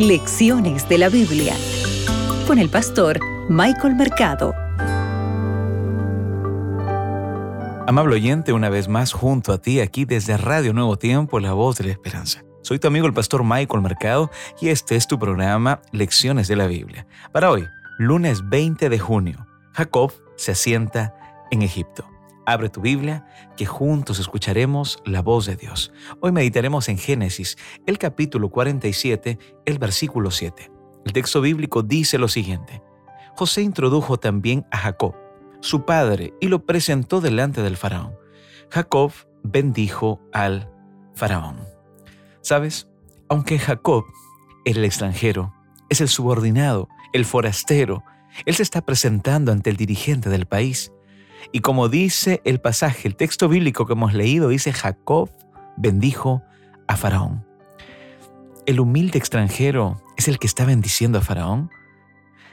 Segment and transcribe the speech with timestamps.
[0.00, 1.54] Lecciones de la Biblia
[2.46, 4.54] con el pastor Michael Mercado.
[7.86, 11.76] Amable oyente, una vez más junto a ti aquí desde Radio Nuevo Tiempo, la voz
[11.76, 12.42] de la esperanza.
[12.62, 16.66] Soy tu amigo el pastor Michael Mercado y este es tu programa Lecciones de la
[16.66, 17.06] Biblia.
[17.30, 21.14] Para hoy, lunes 20 de junio, Jacob se asienta
[21.50, 22.08] en Egipto.
[22.46, 25.92] Abre tu Biblia, que juntos escucharemos la voz de Dios.
[26.20, 27.56] Hoy meditaremos en Génesis,
[27.86, 30.70] el capítulo 47, el versículo 7.
[31.04, 32.82] El texto bíblico dice lo siguiente.
[33.36, 35.14] José introdujo también a Jacob,
[35.60, 38.14] su padre, y lo presentó delante del faraón.
[38.70, 39.12] Jacob
[39.42, 40.70] bendijo al
[41.14, 41.58] faraón.
[42.40, 42.88] ¿Sabes?
[43.28, 44.04] Aunque Jacob
[44.64, 45.54] el extranjero,
[45.88, 48.04] es el subordinado, el forastero,
[48.46, 50.92] él se está presentando ante el dirigente del país.
[51.52, 55.30] Y como dice el pasaje, el texto bíblico que hemos leído, dice Jacob
[55.76, 56.42] bendijo
[56.86, 57.44] a Faraón.
[58.66, 61.70] ¿El humilde extranjero es el que está bendiciendo a Faraón?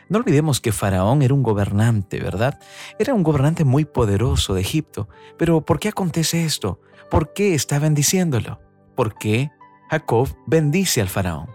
[0.09, 2.59] No olvidemos que Faraón era un gobernante, ¿verdad?
[2.97, 5.09] Era un gobernante muy poderoso de Egipto.
[5.37, 6.79] Pero ¿por qué acontece esto?
[7.11, 8.61] ¿Por qué está bendiciéndolo?
[8.95, 9.51] ¿Por qué
[9.89, 11.49] Jacob bendice al Faraón?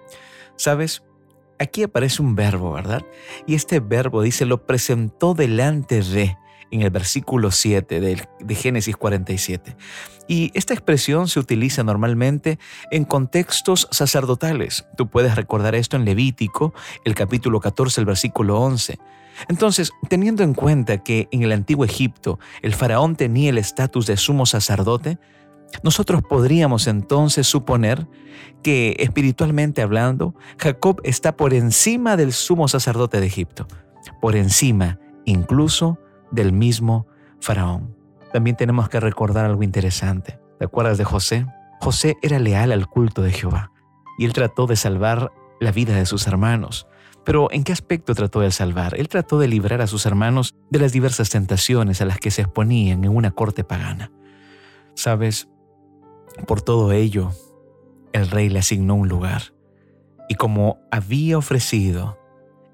[0.56, 1.02] ¿Sabes?
[1.62, 3.02] Aquí aparece un verbo, ¿verdad?
[3.46, 6.36] Y este verbo dice, lo presentó delante de
[6.72, 9.76] en el versículo 7 de, Génesis 47.
[10.26, 12.58] Y esta expresión se utiliza normalmente
[12.90, 14.86] en contextos sacerdotales.
[14.96, 16.74] Tú puedes recordar esto en Levítico,
[17.04, 18.98] el capítulo 14, el versículo 11.
[19.48, 24.16] Entonces, teniendo en cuenta que en el antiguo Egipto el faraón tenía el estatus de
[24.16, 25.18] sumo sacerdote,
[25.82, 28.06] nosotros podríamos entonces suponer
[28.62, 33.66] que espiritualmente hablando, Jacob está por encima del sumo sacerdote de Egipto,
[34.20, 35.98] por encima incluso
[36.30, 37.06] del mismo
[37.40, 37.96] faraón.
[38.32, 40.38] También tenemos que recordar algo interesante.
[40.58, 41.46] ¿Te acuerdas de José?
[41.80, 43.72] José era leal al culto de Jehová
[44.18, 46.86] y él trató de salvar la vida de sus hermanos.
[47.24, 48.98] Pero ¿en qué aspecto trató de salvar?
[48.98, 52.42] Él trató de librar a sus hermanos de las diversas tentaciones a las que se
[52.42, 54.10] exponían en una corte pagana.
[54.94, 55.48] Sabes,
[56.46, 57.32] por todo ello,
[58.12, 59.54] el rey le asignó un lugar
[60.28, 62.18] y como había ofrecido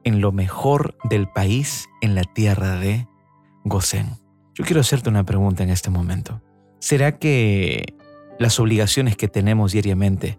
[0.05, 3.07] en lo mejor del país, en la tierra de
[3.65, 4.17] Gosén.
[4.55, 6.41] Yo quiero hacerte una pregunta en este momento.
[6.81, 7.95] ¿Será que
[8.39, 10.39] las obligaciones que tenemos diariamente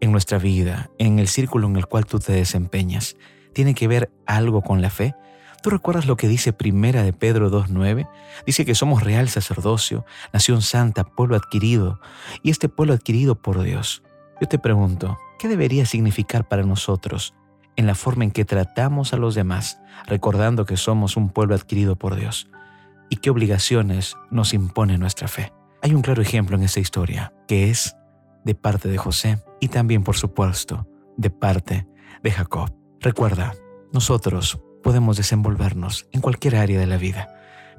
[0.00, 3.16] en nuestra vida, en el círculo en el cual tú te desempeñas,
[3.54, 5.14] tienen que ver algo con la fe?
[5.62, 8.08] ¿Tú recuerdas lo que dice Primera de Pedro 2.9?
[8.46, 12.00] Dice que somos real sacerdocio, nación santa, pueblo adquirido,
[12.42, 14.02] y este pueblo adquirido por Dios.
[14.40, 17.34] Yo te pregunto, ¿qué debería significar para nosotros
[17.76, 21.96] en la forma en que tratamos a los demás, recordando que somos un pueblo adquirido
[21.96, 22.48] por Dios
[23.08, 25.52] y qué obligaciones nos impone nuestra fe.
[25.82, 27.96] Hay un claro ejemplo en esta historia, que es
[28.44, 31.86] de parte de José y también, por supuesto, de parte
[32.22, 32.74] de Jacob.
[33.00, 33.54] Recuerda,
[33.92, 37.28] nosotros podemos desenvolvernos en cualquier área de la vida,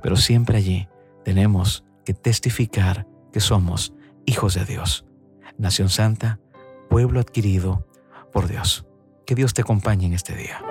[0.03, 0.90] pero siempre allí
[1.23, 3.94] tenemos que testificar que somos
[4.25, 5.06] hijos de Dios,
[5.57, 6.41] nación santa,
[6.90, 7.88] pueblo adquirido
[8.34, 8.85] por Dios.
[9.25, 10.62] Que Dios te acompañe en este día.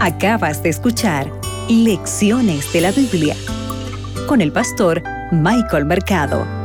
[0.00, 1.30] Acabas de escuchar
[1.68, 3.36] Lecciones de la Biblia
[4.26, 6.55] con el pastor Michael Mercado.